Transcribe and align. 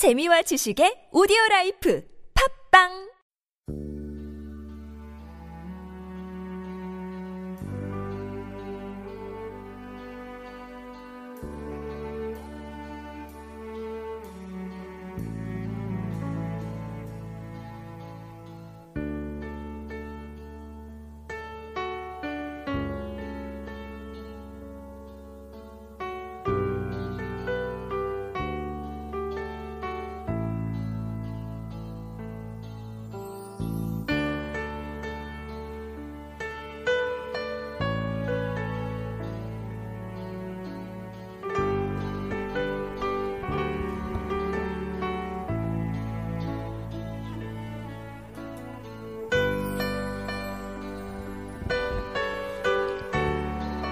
재미와 0.00 0.40
지식의 0.48 1.12
오디오 1.12 1.36
라이프. 1.50 2.00
팝빵 2.32 3.09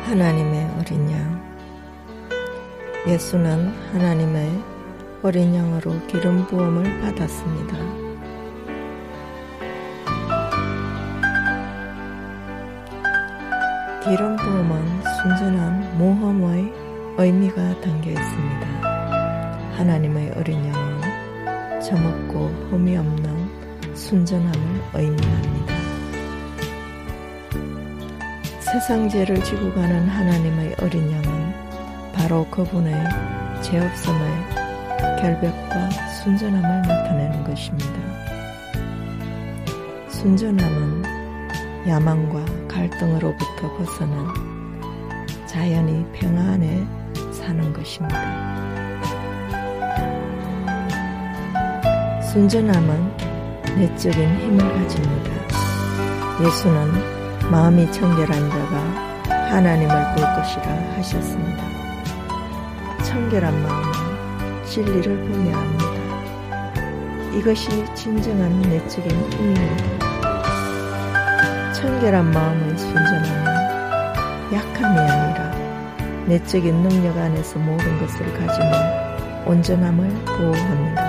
하나님의 0.09 0.71
어린 0.79 1.11
양 1.11 1.49
예수는 3.07 3.69
하나님의 3.93 4.65
어린 5.23 5.55
양으로 5.55 6.01
기름 6.07 6.47
부음을 6.47 6.83
받았습니다. 7.03 7.77
기름 14.03 14.37
부음은 14.37 15.03
순전한 15.21 15.99
모험의 15.99 16.73
의미가 17.19 17.83
담겨 17.83 18.11
있습니다. 18.11 18.67
하나님의 19.77 20.31
어린 20.37 20.65
양은 20.73 21.83
저먹고 21.83 22.47
흠이 22.71 22.97
없는 22.97 23.95
순전함을 23.95 24.83
의미합니다. 24.95 25.88
세상 28.73 29.09
죄를 29.09 29.43
지고 29.45 29.73
가는 29.73 30.07
하나님의 30.07 30.77
어린 30.83 31.11
양은 31.11 31.55
바로 32.13 32.45
그분의 32.51 32.93
죄 33.63 33.79
없음의 33.79 35.19
결백과 35.23 35.89
순전함을 36.23 36.83
나타내는 36.83 37.45
것입니다. 37.45 37.95
순전함은 40.11 41.03
야망과 41.89 42.69
갈등으로부터 42.69 43.75
벗어난 43.79 44.27
자연이 45.47 46.05
평화 46.13 46.53
안에 46.53 46.87
사는 47.33 47.73
것입니다. 47.73 48.19
순전함은 52.21 53.17
내적인 53.79 54.41
힘을 54.41 54.59
가집니다. 54.59 55.31
예수는 56.45 57.18
마음이 57.51 57.91
청결한 57.91 58.51
자가 58.51 58.77
하나님을 59.51 59.89
볼 60.15 60.23
것이라 60.37 60.67
하셨습니다. 60.97 61.65
청결한 63.03 63.63
마음은 63.63 64.65
진리를 64.67 65.17
보며 65.17 65.57
합니다. 65.57 65.89
이것이 67.35 67.87
진정한 67.95 68.61
내적인 68.61 69.11
힘입니다. 69.33 69.99
청결한 71.73 72.31
마음의 72.33 72.77
순전함은 72.77 73.47
약함이 74.53 74.99
아니라 74.99 75.51
내적인 76.27 76.83
능력 76.83 77.17
안에서 77.17 77.59
모든 77.61 77.99
것을 77.99 78.31
가지는 78.35 78.73
온전함을 79.47 80.11
보호합니다. 80.27 81.09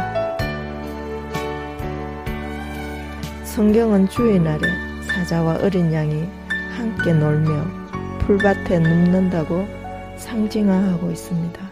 성경은 3.43 4.07
주의 4.07 4.39
날에 4.39 4.88
사자와 5.19 5.59
어린 5.61 5.91
양이 5.91 6.29
함께 6.77 7.11
놀며 7.11 7.65
풀밭에 8.19 8.79
눕는다고 8.79 9.67
상징화하고 10.15 11.11
있습니다. 11.11 11.69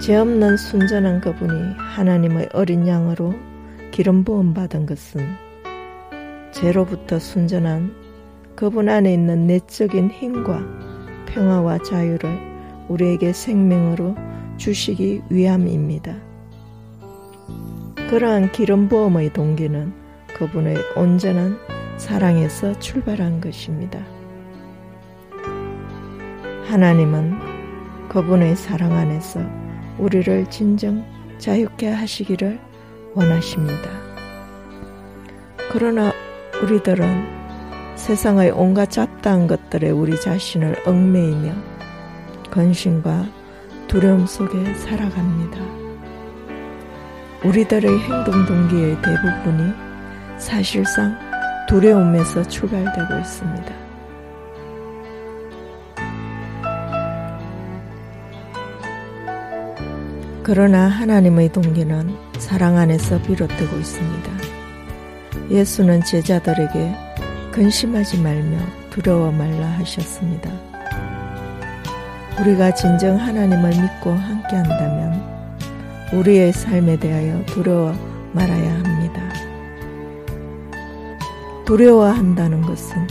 죄 0.00 0.16
없는 0.16 0.56
순전한 0.56 1.20
그분이 1.20 1.74
하나님의 1.76 2.48
어린 2.52 2.88
양으로 2.88 3.34
기름 3.92 4.24
부음 4.24 4.52
받은 4.52 4.86
것은 4.86 5.24
죄로부터 6.50 7.20
순전한 7.20 7.94
그분 8.56 8.88
안에 8.88 9.14
있는 9.14 9.46
내적인 9.46 10.10
힘과 10.10 10.60
평화와 11.26 11.78
자유를 11.78 12.28
우리에게 12.88 13.32
생명으로 13.32 14.16
주시기 14.56 15.22
위함입니다. 15.30 16.16
그러한 18.10 18.50
기름 18.50 18.88
부음의 18.88 19.32
동기는 19.32 20.05
그분의 20.36 20.76
온전한 20.94 21.58
사랑에서 21.96 22.78
출발한 22.78 23.40
것입니다. 23.40 23.98
하나님은 26.66 28.08
그분의 28.10 28.54
사랑 28.54 28.92
안에서 28.92 29.40
우리를 29.98 30.50
진정 30.50 31.02
자유케 31.38 31.88
하시기를 31.88 32.60
원하십니다. 33.14 33.88
그러나 35.72 36.12
우리들은 36.62 37.96
세상의 37.96 38.50
온갖 38.50 38.90
잡다한 38.90 39.46
것들에 39.46 39.88
우리 39.90 40.20
자신을 40.20 40.86
얽매이며 40.86 41.52
근심과 42.50 43.26
두려움 43.88 44.26
속에 44.26 44.74
살아갑니다. 44.74 45.58
우리들의 47.42 47.98
행동 48.00 48.44
동기의 48.44 48.96
대부분이 49.00 49.85
사실상 50.38 51.16
두려움에서 51.68 52.42
출발되고 52.46 53.18
있습니다. 53.18 53.74
그러나 60.42 60.86
하나님의 60.86 61.50
동기는 61.50 62.14
사랑 62.38 62.78
안에서 62.78 63.20
비롯되고 63.22 63.76
있습니다. 63.76 64.30
예수는 65.50 66.04
제자들에게 66.04 66.94
근심하지 67.50 68.20
말며 68.20 68.58
두려워 68.90 69.32
말라 69.32 69.66
하셨습니다. 69.78 70.50
우리가 72.40 72.74
진정 72.74 73.16
하나님을 73.16 73.70
믿고 73.70 74.12
함께 74.12 74.54
한다면 74.56 75.20
우리의 76.12 76.52
삶에 76.52 76.96
대하여 76.98 77.44
두려워 77.46 77.92
말아야 78.32 78.72
합니다. 78.84 79.25
두려워한다는 81.66 82.62
것은 82.62 83.06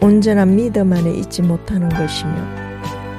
온전한 0.00 0.54
믿음 0.54 0.92
안에 0.92 1.10
있지 1.14 1.42
못하는 1.42 1.88
것이며 1.88 2.32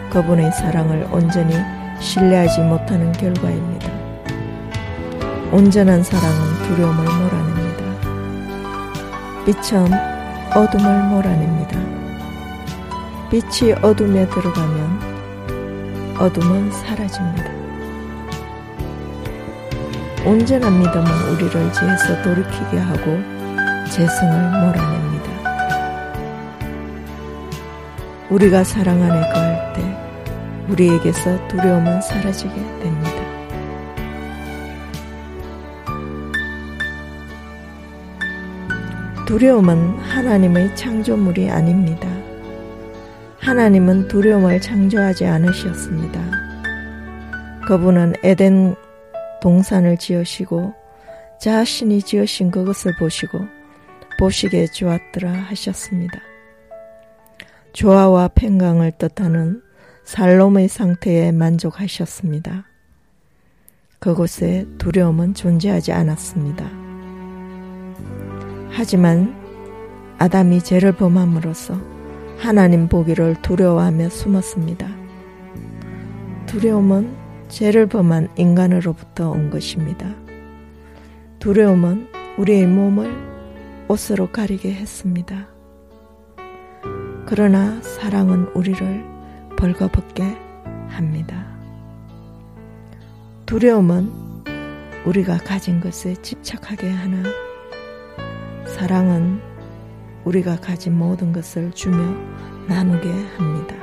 그분의 0.09 0.53
사랑을 0.53 1.05
온전히 1.11 1.53
신뢰하지 1.99 2.61
못하는 2.61 3.11
결과입니다. 3.11 3.91
온전한 5.51 6.01
사랑은 6.01 6.63
두려움을 6.63 7.03
몰아냅니다. 7.03 7.83
빛은 9.45 9.91
어둠을 10.55 11.03
몰아냅니다. 11.09 11.77
빛이 13.29 13.73
어둠에 13.81 14.29
들어가면 14.29 16.15
어둠은 16.19 16.71
사라집니다. 16.71 17.51
온전한 20.25 20.79
믿음은 20.79 21.05
우리를 21.33 21.73
죄에서 21.73 22.21
돌이키게 22.21 22.77
하고 22.77 23.37
재성을 23.89 24.33
몰아냅니다. 24.61 25.27
우리가 28.29 28.63
사랑 28.63 29.01
안에 29.01 29.33
거할 29.33 29.73
때 29.73 29.81
우리에게서 30.69 31.47
두려움은 31.47 32.01
사라지게 32.01 32.53
됩니다. 32.53 33.27
두려움은 39.25 39.99
하나님의 39.99 40.75
창조물이 40.75 41.49
아닙니다. 41.49 42.07
하나님은 43.39 44.07
두려움을 44.07 44.61
창조하지 44.61 45.25
않으셨습니다. 45.25 46.19
그분은 47.67 48.13
에덴 48.23 48.75
동산을 49.41 49.97
지으시고 49.97 50.73
자신이 51.39 52.01
지으신 52.01 52.51
그것을 52.51 52.95
보시고 52.97 53.56
보시기에 54.17 54.67
좋았더라 54.67 55.31
하셨습니다. 55.31 56.19
조화와 57.73 58.29
평강을 58.29 58.93
뜻하는 58.97 59.61
살롬의 60.03 60.67
상태에 60.67 61.31
만족하셨습니다. 61.31 62.65
그곳에 63.99 64.65
두려움은 64.77 65.33
존재하지 65.33 65.91
않았습니다. 65.91 66.69
하지만 68.71 69.35
아담이 70.17 70.63
죄를 70.63 70.93
범함으로써 70.93 71.79
하나님 72.37 72.87
보기를 72.87 73.41
두려워하며 73.41 74.09
숨었습니다. 74.09 74.87
두려움은 76.45 77.15
죄를 77.49 77.87
범한 77.87 78.29
인간으로부터 78.37 79.29
온 79.29 79.49
것입니다. 79.49 80.15
두려움은 81.39 82.07
우리의 82.37 82.65
몸을 82.67 83.36
옷으로 83.87 84.31
가리게 84.31 84.73
했습니다. 84.73 85.47
그러나 87.25 87.81
사랑은 87.81 88.47
우리를 88.53 89.05
벌거벗게 89.57 90.23
합니다. 90.89 91.45
두려움은 93.45 94.11
우리가 95.05 95.37
가진 95.37 95.79
것에 95.79 96.15
집착하게 96.21 96.89
하나 96.89 97.23
사랑은 98.65 99.39
우리가 100.25 100.57
가진 100.57 100.97
모든 100.97 101.31
것을 101.31 101.71
주며 101.71 101.97
나누게 102.67 103.09
합니다. 103.37 103.75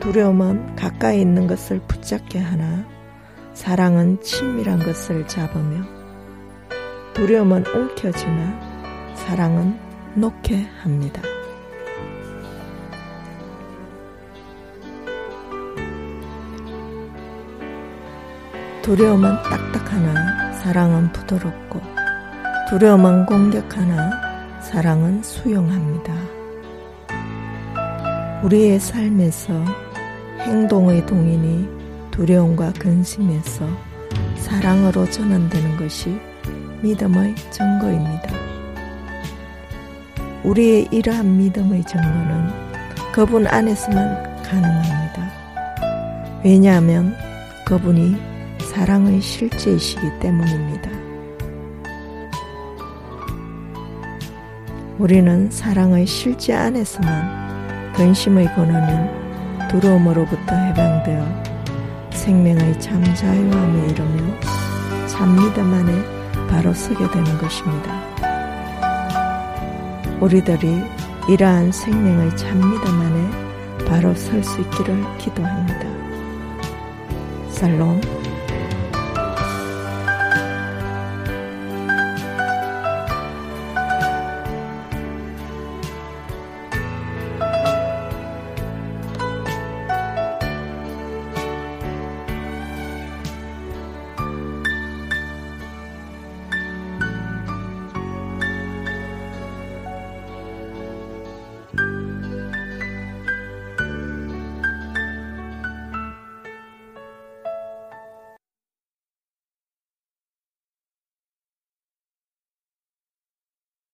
두려움은 0.00 0.74
가까이 0.74 1.20
있는 1.20 1.46
것을 1.46 1.80
붙잡게 1.86 2.40
하나 2.40 2.84
사랑은 3.54 4.20
친밀한 4.22 4.80
것을 4.80 5.26
잡으며 5.28 5.99
두려움은 7.20 7.66
움켜쥐나 7.66 9.14
사랑은 9.14 9.78
놓게 10.14 10.66
합니다. 10.80 11.20
두려움은 18.80 19.42
딱딱하나 19.42 20.52
사랑은 20.54 21.12
부드럽고 21.12 21.82
두려움은 22.70 23.26
공격하나 23.26 24.60
사랑은 24.62 25.22
수용합니다. 25.22 26.14
우리의 28.44 28.80
삶에서 28.80 29.62
행동의 30.38 31.04
동인이 31.04 31.68
두려움과 32.12 32.72
근심에서 32.78 33.66
사랑으로 34.36 35.10
전환되는 35.10 35.76
것이 35.76 36.29
믿음의 36.82 37.34
증거입니다. 37.50 38.32
우리의 40.44 40.88
이러한 40.90 41.36
믿음의 41.36 41.84
증거는 41.84 42.48
그분 43.12 43.46
안에서만 43.46 44.42
가능합니다. 44.42 45.30
왜냐하면 46.42 47.14
그분이 47.66 48.16
사랑의 48.60 49.20
실제이시기 49.20 50.00
때문입니다. 50.20 50.90
우리는 54.98 55.50
사랑의 55.50 56.06
실제 56.06 56.54
안에서만 56.54 57.92
근심의 57.94 58.54
권한은 58.54 59.68
두려움으로부터 59.68 60.54
해방되어 60.54 61.42
생명의 62.12 62.80
참 62.80 63.02
자유함에 63.14 63.88
이르며 63.88 64.40
참 65.06 65.36
믿음 65.36 65.74
안에 65.74 66.19
바로 66.50 66.74
서게 66.74 67.08
되는 67.10 67.38
것입니다. 67.38 68.00
우리들이 70.20 70.82
이러한 71.28 71.72
생명의 71.72 72.36
참 72.36 72.58
믿음 72.58 73.00
안에 73.00 73.86
바로 73.86 74.14
설 74.14 74.42
수 74.42 74.60
있기를 74.60 75.02
기도합니다. 75.18 75.88
살롬 77.50 78.00